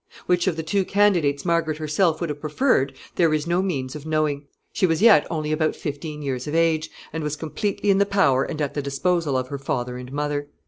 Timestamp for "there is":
3.17-3.45